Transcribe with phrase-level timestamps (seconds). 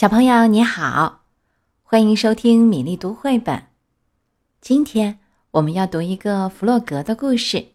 [0.00, 1.20] 小朋友你好，
[1.82, 3.64] 欢迎收听米粒读绘本。
[4.62, 5.18] 今天
[5.50, 7.66] 我们要读一个弗洛格的故事。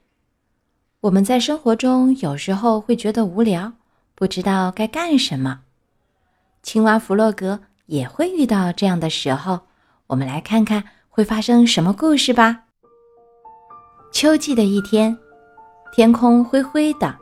[1.02, 3.74] 我们在生活中有时候会觉得无聊，
[4.16, 5.60] 不知道该干什么。
[6.64, 9.60] 青蛙弗洛格也会遇到这样的时候。
[10.08, 12.64] 我们来看看会发生什么故事吧。
[14.12, 15.16] 秋季的一天，
[15.94, 17.16] 天空灰灰的，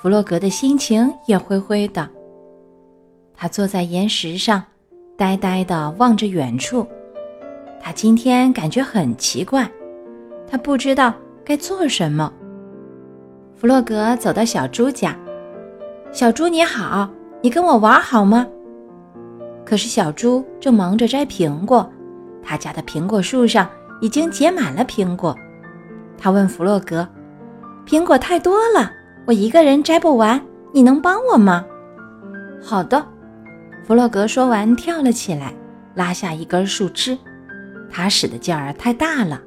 [0.00, 2.08] 弗洛格的心情也灰灰的。
[3.42, 4.62] 他坐在岩石上，
[5.16, 6.86] 呆呆地望着远处。
[7.80, 9.68] 他今天感觉很奇怪，
[10.48, 11.12] 他不知道
[11.44, 12.32] 该做什么。
[13.56, 15.18] 弗洛格走到小猪家
[16.12, 18.46] ：“小猪你好，你跟我玩好吗？”
[19.66, 21.92] 可是小猪正忙着摘苹果，
[22.44, 23.68] 他家的苹果树上
[24.00, 25.36] 已经结满了苹果。
[26.16, 27.08] 他问弗洛格
[27.84, 28.88] ：“苹果太多了，
[29.26, 30.40] 我一个人摘不完，
[30.72, 31.66] 你能帮我吗
[32.62, 33.04] ？”“好的。”
[33.84, 35.52] 弗洛格说完，跳了起来，
[35.94, 37.18] 拉下一根树枝。
[37.90, 39.42] 他使的劲儿太大了，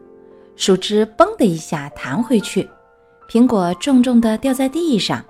[0.55, 2.69] 树枝“嘣”的一下弹回去，
[3.29, 5.23] 苹果重重地掉在地上。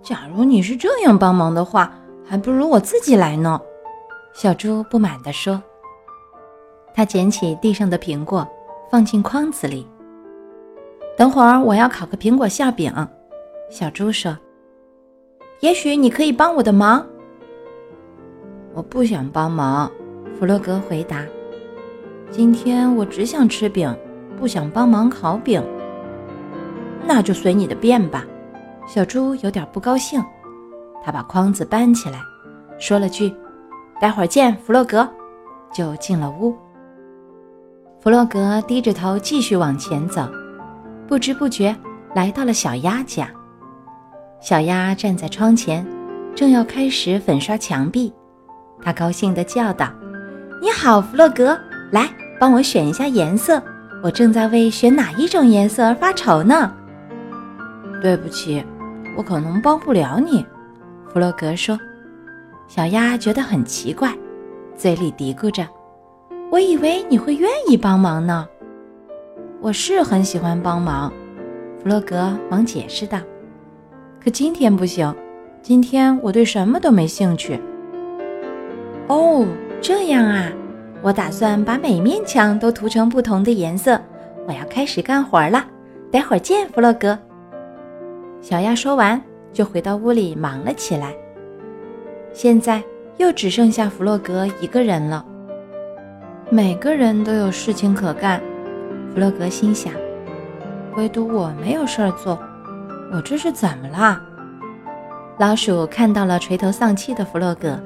[0.00, 1.92] 假如你是这样帮忙的话，
[2.24, 3.60] 还不如我自己来呢。”
[4.32, 5.62] 小猪不满地说。
[6.94, 8.46] 他捡起地上的苹果，
[8.90, 9.86] 放进筐子里。
[11.16, 12.92] 等会儿我要烤个苹果馅饼，
[13.70, 14.38] 小猪说。
[15.60, 17.06] 也许你可以帮我的忙。
[18.74, 19.90] 我不想帮忙，
[20.38, 21.24] 弗洛格回答。
[22.30, 23.94] 今天我只想吃饼，
[24.38, 25.62] 不想帮忙烤饼。
[27.06, 28.24] 那就随你的便吧。
[28.86, 30.22] 小猪有点不高兴，
[31.04, 32.18] 他把筐子搬起来，
[32.78, 33.32] 说了句
[34.00, 35.08] ：“待会儿见，弗洛格。”
[35.72, 36.54] 就进了屋。
[38.00, 40.26] 弗洛格低着头继续往前走，
[41.06, 41.74] 不知不觉
[42.14, 43.30] 来到了小鸭家。
[44.40, 45.86] 小鸭站在窗前，
[46.34, 48.12] 正要开始粉刷墙壁。
[48.82, 49.88] 他高兴地叫道
[50.60, 51.58] ：“你好，弗洛格，
[51.90, 52.08] 来
[52.40, 53.62] 帮我选一下颜色。
[54.02, 56.72] 我正在为选哪一种颜色而发愁呢。”
[58.02, 58.64] 对不起，
[59.16, 60.44] 我可能帮不了你。”
[61.12, 61.78] 弗洛格说。
[62.68, 64.16] 小鸭觉得很奇怪，
[64.74, 65.66] 嘴里嘀咕着
[66.50, 68.48] ：“我以为你会愿意帮忙呢。”
[69.60, 71.12] 我是很喜欢帮忙，
[71.82, 73.18] 弗洛格忙解释道。
[74.24, 75.14] 可今天不行，
[75.60, 77.60] 今天我对什么都没兴趣。
[79.08, 79.46] 哦，
[79.80, 80.50] 这样啊！
[81.02, 84.00] 我打算把每面墙都涂成不同的颜色。
[84.46, 85.64] 我要开始干活了，
[86.10, 87.18] 待会儿见，弗洛格。
[88.40, 89.20] 小鸭说完，
[89.52, 91.12] 就回到屋里忙了起来。
[92.32, 92.82] 现在
[93.18, 95.24] 又只剩下弗洛格一个人了。
[96.48, 98.40] 每个人都有事情可干，
[99.12, 99.92] 弗洛格心想，
[100.96, 102.38] 唯独我没有事儿做。
[103.12, 104.20] 我这是怎么了？
[105.38, 107.78] 老鼠看到了垂头丧气的弗洛格。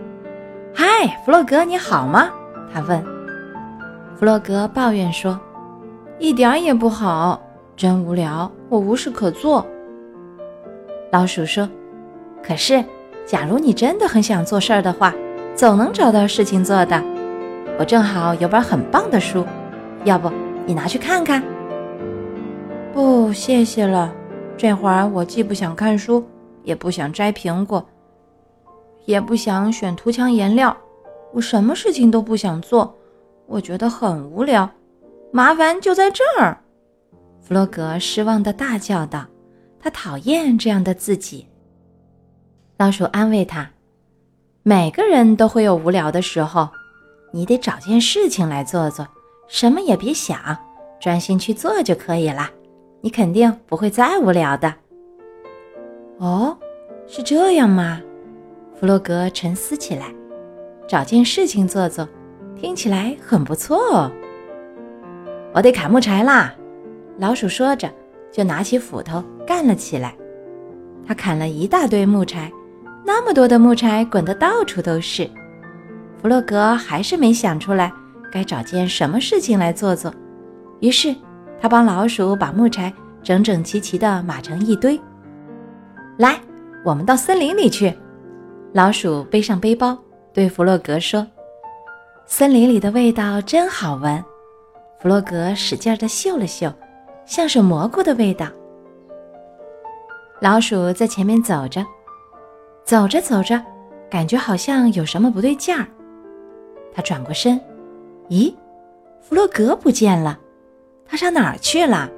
[0.78, 0.84] 嗨，
[1.24, 2.28] 弗洛格，你好吗？
[2.70, 3.02] 他问。
[4.14, 5.40] 弗洛格抱怨说
[6.20, 7.40] ：“一点儿也不好，
[7.74, 9.66] 真无聊，我无事可做。”
[11.10, 11.66] 老鼠说
[12.46, 12.84] ：“可是，
[13.24, 15.14] 假如你真的很想做事儿的话，
[15.54, 17.02] 总能找到事情做的。
[17.78, 19.46] 我正好有本很棒的书，
[20.04, 20.30] 要不
[20.66, 21.42] 你拿去看看？”
[22.92, 24.12] 不，谢谢了。
[24.58, 26.22] 这会儿我既不想看书，
[26.64, 27.82] 也不想摘苹果。
[29.06, 30.76] 也不想选涂墙颜料，
[31.32, 32.94] 我什么事情都不想做，
[33.46, 34.68] 我觉得很无聊。
[35.32, 36.58] 麻烦就在这儿，
[37.40, 39.26] 弗洛格失望的大叫道
[39.80, 41.46] ：“他讨厌这样的自己。”
[42.78, 43.70] 老鼠安慰他
[44.62, 46.68] ：“每个人都会有无聊的时候，
[47.32, 49.06] 你得找件事情来做做，
[49.48, 50.56] 什么也别想，
[51.00, 52.50] 专心去做就可以了。
[53.00, 54.74] 你肯定不会再无聊的。”
[56.18, 56.56] 哦，
[57.06, 58.00] 是这样吗？
[58.78, 60.04] 弗洛格沉思起来，
[60.86, 62.06] 找件事情做做，
[62.54, 64.12] 听起来很不错哦。
[65.54, 66.54] 我得砍木柴啦！
[67.16, 67.90] 老鼠说着，
[68.30, 70.14] 就拿起斧头干了起来。
[71.06, 72.52] 他砍了一大堆木柴，
[73.02, 75.26] 那么多的木柴滚得到处都是。
[76.20, 77.90] 弗洛格还是没想出来
[78.30, 80.12] 该找件什么事情来做做，
[80.80, 81.16] 于是
[81.58, 82.92] 他帮老鼠把木柴
[83.22, 85.00] 整整齐齐地码成一堆。
[86.18, 86.38] 来，
[86.84, 87.90] 我们到森林里去。
[88.76, 89.96] 老鼠背上背包，
[90.34, 91.26] 对弗洛格说
[92.28, 94.22] ：“森林里的味道真好闻。”
[95.00, 96.70] 弗洛格使劲地嗅了嗅，
[97.24, 98.46] 像是蘑菇的味道。
[100.42, 101.82] 老鼠在前面走着，
[102.84, 103.58] 走着走着，
[104.10, 105.86] 感觉好像有什么不对劲儿。
[106.94, 107.58] 他转过身，
[108.28, 108.54] 咦，
[109.22, 110.38] 弗洛格不见了，
[111.06, 112.10] 他上哪儿去了？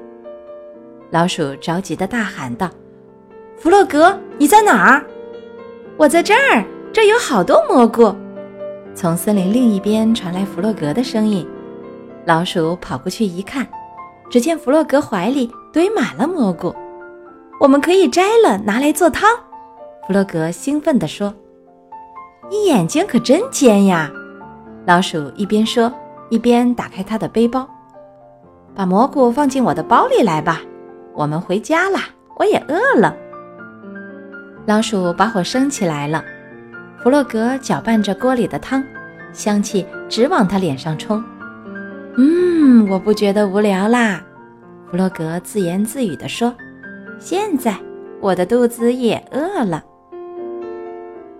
[1.12, 2.69] 老鼠着急地大喊道
[3.56, 5.06] ：“弗洛格，你在哪儿？”
[5.99, 8.15] 我在这儿，这有好多蘑菇！
[8.95, 11.45] 从森林另一边传来弗洛格的声音。
[12.25, 13.67] 老鼠跑过去一看，
[14.31, 16.73] 只见弗洛格怀里堆满了蘑菇。
[17.59, 19.29] 我们可以摘了拿来做汤。
[20.06, 21.35] 弗洛格兴奋地说
[22.49, 24.09] ：“你眼睛可真尖呀！”
[24.87, 25.93] 老鼠一边说，
[26.31, 27.69] 一边打开他的背包，
[28.73, 30.61] 把蘑菇放进我的包里来吧。
[31.12, 32.03] 我们回家啦，
[32.37, 33.17] 我也饿了。
[34.69, 36.23] 老鼠把火升起来了，
[36.99, 38.85] 弗洛格搅拌着锅里的汤，
[39.32, 41.25] 香气直往他脸上冲。
[42.19, 44.23] 嗯，我不觉得无聊啦，
[44.91, 46.55] 弗洛格自言自语地说。
[47.19, 47.75] 现在
[48.20, 49.82] 我的肚子也饿了。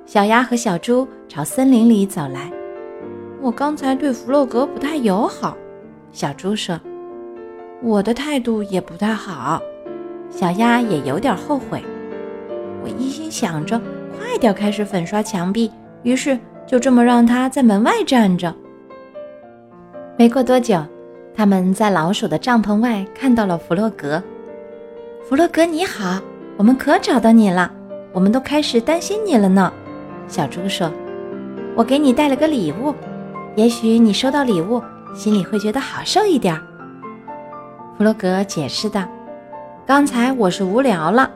[0.06, 2.50] 小鸭和小猪朝森林里走来。
[3.42, 5.54] 我刚才对弗洛格不太友好，
[6.12, 6.80] 小猪说。
[7.82, 9.60] 我的态度也不太好，
[10.30, 11.84] 小鸭也有点后悔。
[12.88, 13.79] 我一心想着
[14.17, 15.70] 快点开始粉刷墙壁，
[16.05, 18.55] 于是就这么让他在门外站着。
[20.17, 20.82] 没过多久，
[21.35, 24.23] 他们在老鼠的帐篷外看到了弗洛格。
[25.29, 26.19] 弗洛格，你好，
[26.56, 27.70] 我们可找到你了，
[28.14, 29.70] 我们都开始担心你了呢。
[30.26, 30.90] 小猪说
[31.76, 32.94] ：“我给你带了个礼物，
[33.55, 34.82] 也许你收到礼物，
[35.14, 36.58] 心里会觉得好受一点。”
[37.99, 39.05] 弗洛格解释道
[39.85, 41.31] ：“刚才我是无聊了，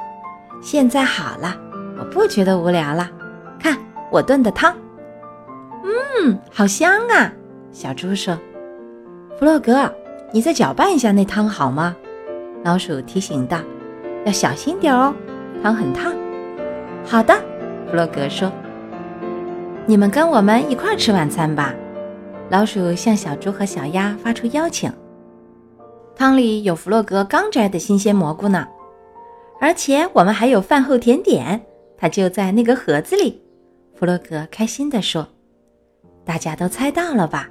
[0.62, 1.56] 现在好了，
[1.98, 3.10] 我不觉得无聊了。
[3.58, 3.76] 看
[4.12, 4.72] 我炖的汤，
[5.84, 7.32] 嗯，好香啊。”
[7.72, 8.38] 小猪说。
[9.38, 9.92] 弗洛格，
[10.30, 11.96] 你再搅拌一下那汤好吗？
[12.62, 13.58] 老鼠提醒道
[14.24, 15.12] ：“要小心点哦，
[15.62, 16.14] 汤很烫。”
[17.04, 17.34] 好的，
[17.90, 18.52] 弗洛格说
[19.84, 21.74] ：“你们跟我们一块吃晚餐吧。”
[22.50, 24.92] 老鼠向小猪和小鸭发出邀请。
[26.14, 28.68] 汤里有弗洛格刚摘的新鲜蘑菇呢，
[29.62, 31.64] 而且我们还有饭后甜点，
[31.96, 33.40] 它就在那个盒子里。
[33.94, 35.28] 弗洛格开心地说
[36.26, 37.48] ：“大家都猜到了吧？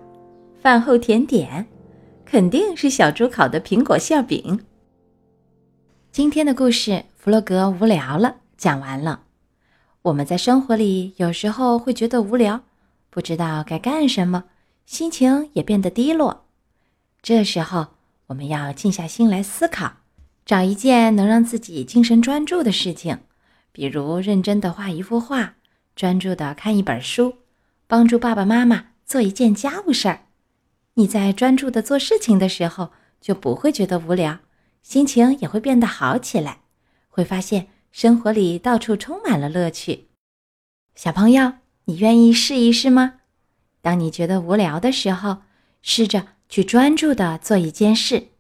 [0.62, 1.66] 饭后甜点。”
[2.28, 4.60] 肯定是小猪烤的苹果馅饼。
[6.12, 9.22] 今天的故事，弗洛格无聊了，讲完了。
[10.02, 12.60] 我们在生活里有时候会觉得无聊，
[13.10, 14.44] 不知道该干什么，
[14.86, 16.44] 心情也变得低落。
[17.22, 17.88] 这时候，
[18.28, 19.94] 我们要静下心来思考，
[20.52, 23.20] 找一件能让自己精神专注的事情，
[23.72, 25.54] 比如认真的画一幅画，
[25.96, 27.36] 专注的看一本书，
[27.88, 30.26] 帮助爸爸妈妈做一件家务事儿。
[30.96, 34.40] 你在专注的做事情的时候，就不会觉得无聊，
[34.82, 36.64] 心情也会变得好起来，
[37.08, 40.10] 会发现生活里到处充满了乐趣。
[40.96, 41.54] 小朋友，
[41.86, 43.14] 你愿意试一试吗？
[43.82, 45.44] 当你觉得无聊的时候，
[45.82, 48.31] 试着去专注的做一件事，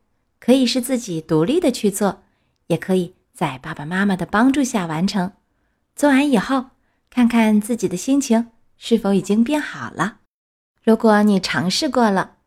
[0.41, 2.23] 可以是自己独立的去做，
[2.65, 5.31] 也可以在爸爸妈妈的帮助下完成。
[5.95, 6.65] 做完以后，
[7.11, 10.17] 看看自己的心情是否已经变好了。
[10.83, 12.37] 如果你尝试过了，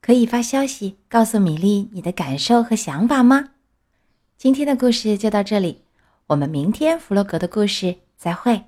[0.00, 3.50] 可以发消息告诉米粒你的感受和想法吗？
[4.38, 5.82] 今天的故事就到这里，
[6.28, 8.64] 我们明天弗洛格的故事再会。